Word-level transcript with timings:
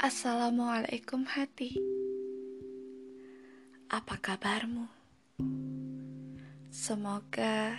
Assalamualaikum 0.00 1.28
hati 1.28 1.76
Apa 3.92 4.16
kabarmu? 4.16 4.88
Semoga 6.72 7.76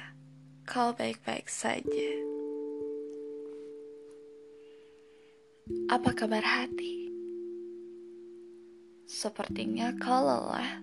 kau 0.69 0.93
baik-baik 0.93 1.49
saja 1.49 2.13
Apa 5.89 6.13
kabar 6.13 6.45
hati? 6.45 7.09
Sepertinya 9.09 9.89
kau 9.97 10.21
lelah 10.21 10.77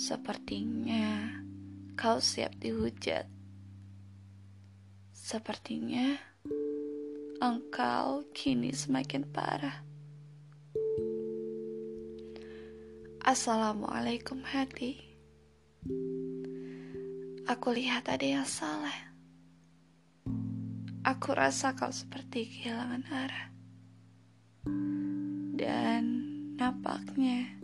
Sepertinya 0.00 1.28
kau 1.92 2.24
siap 2.24 2.56
dihujat 2.56 3.28
Sepertinya 5.12 6.31
engkau 7.42 8.22
kini 8.30 8.70
semakin 8.70 9.26
parah. 9.26 9.82
Assalamualaikum 13.18 14.46
hati. 14.46 15.02
Aku 17.50 17.74
lihat 17.74 18.06
ada 18.06 18.22
yang 18.22 18.46
salah. 18.46 18.94
Aku 21.02 21.34
rasa 21.34 21.74
kau 21.74 21.90
seperti 21.90 22.46
kehilangan 22.46 23.10
arah. 23.10 23.46
Dan 25.58 26.02
nampaknya 26.54 27.58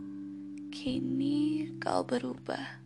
kini 0.75 1.71
kau 1.79 2.03
berubah. 2.03 2.83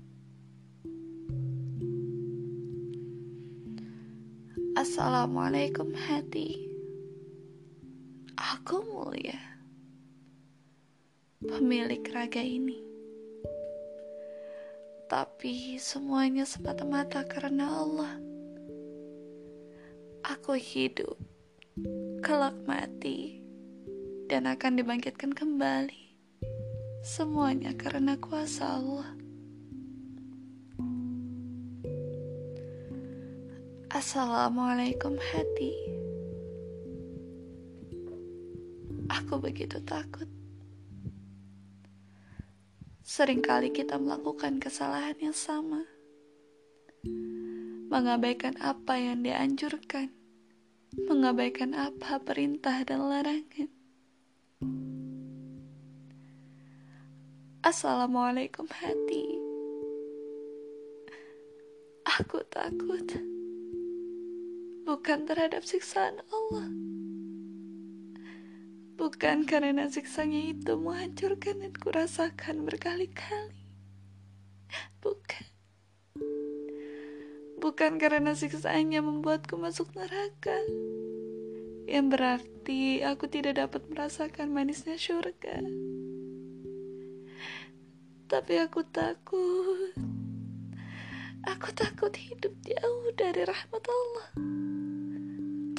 Assalamualaikum 4.77 5.89
hati. 5.97 6.72
Aku 8.53 8.85
mulia, 8.85 9.41
pemilik 11.41 12.05
raga 12.13 12.37
ini. 12.37 12.85
Tapi 15.09 15.81
semuanya 15.81 16.45
semata-mata 16.45 17.25
karena 17.25 17.65
Allah. 17.65 18.13
Aku 20.37 20.53
hidup, 20.53 21.17
kelak 22.21 22.53
mati, 22.69 23.41
dan 24.29 24.45
akan 24.45 24.77
dibangkitkan 24.77 25.33
kembali. 25.33 26.13
Semuanya 27.01 27.73
karena 27.73 28.21
kuasa 28.21 28.77
Allah. 28.77 29.09
Assalamualaikum 33.89 35.17
hati. 35.17 36.02
Aku 39.33 39.41
begitu 39.49 39.81
takut. 39.81 40.29
Seringkali 43.01 43.73
kita 43.73 43.97
melakukan 43.97 44.61
kesalahan 44.61 45.17
yang 45.17 45.33
sama. 45.33 45.89
Mengabaikan 47.89 48.53
apa 48.61 48.93
yang 49.01 49.25
dianjurkan. 49.25 50.13
Mengabaikan 51.09 51.73
apa 51.73 52.21
perintah 52.21 52.85
dan 52.85 53.09
larangan. 53.09 53.73
Assalamualaikum 57.65 58.69
hati. 58.69 59.25
Aku 62.21 62.37
takut. 62.53 63.17
Bukan 64.85 65.25
terhadap 65.25 65.65
siksaan 65.65 66.21
Allah 66.29 66.92
Bukan 69.03 69.43
karena 69.43 69.91
siksanya 69.91 70.55
itu 70.55 70.79
menghancurkan 70.79 71.59
dan 71.59 71.75
kurasakan 71.75 72.63
berkali-kali. 72.63 73.67
Bukan. 75.03 75.43
Bukan 77.59 77.99
karena 77.99 78.31
siksanya 78.31 79.03
membuatku 79.03 79.59
masuk 79.59 79.91
neraka. 79.91 80.55
Yang 81.83 82.15
berarti 82.15 83.03
aku 83.03 83.27
tidak 83.27 83.59
dapat 83.59 83.83
merasakan 83.91 84.55
manisnya 84.55 84.95
surga. 84.95 85.59
Tapi 88.31 88.53
aku 88.55 88.87
takut. 88.87 89.99
Aku 91.43 91.75
takut 91.75 92.15
hidup 92.15 92.55
jauh 92.63 93.11
dari 93.19 93.43
rahmat 93.43 93.83
Allah 93.83 94.62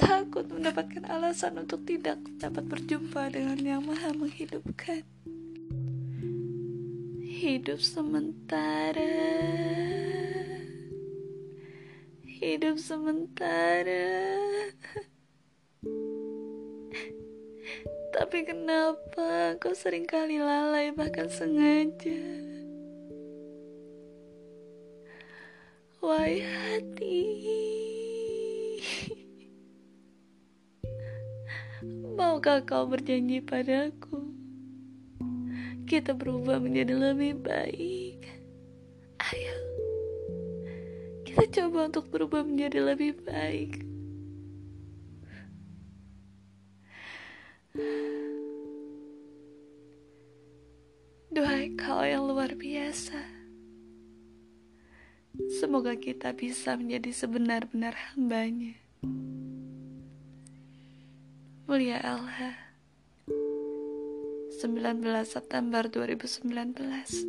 takut 0.05 0.45
mendapatkan 0.45 1.01
alasan 1.09 1.57
untuk 1.57 1.81
tidak 1.89 2.21
dapat 2.37 2.69
berjumpa 2.69 3.33
dengan 3.33 3.57
yang 3.57 3.81
maha 3.81 4.13
menghidupkan. 4.13 5.01
Hidup 7.25 7.81
sementara, 7.81 9.17
hidup 12.21 12.77
sementara. 12.77 14.37
Tapi 18.15 18.47
kenapa 18.47 19.59
kau 19.59 19.75
sering 19.75 20.07
kali 20.07 20.39
lalai 20.39 20.95
bahkan 20.95 21.27
sengaja? 21.27 22.23
Wahai 25.99 26.39
hati. 26.45 27.64
Maukah 32.45 32.61
kau 32.61 32.85
berjanji 32.85 33.41
padaku? 33.41 34.21
Kita 35.89 36.13
berubah 36.13 36.61
menjadi 36.61 36.93
lebih 36.93 37.41
baik. 37.41 38.21
Ayo, 39.17 39.57
kita 41.25 41.41
coba 41.49 41.89
untuk 41.89 42.05
berubah 42.13 42.45
menjadi 42.45 42.85
lebih 42.85 43.17
baik. 43.25 43.81
Duhai 51.33 51.73
kau 51.73 52.05
yang 52.05 52.29
luar 52.29 52.53
biasa. 52.53 53.25
Semoga 55.57 55.97
kita 55.97 56.29
bisa 56.37 56.77
menjadi 56.77 57.09
sebenar-benar 57.09 58.13
hambanya. 58.13 58.77
Mulia 61.65 61.97
LH 61.97 62.61
19 64.61 65.25
September 65.25 65.89
2019 65.89 67.25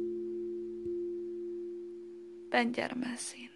Banjarmasin 2.52 3.48